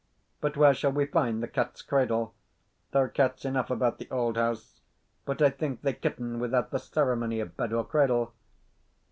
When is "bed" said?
7.55-7.71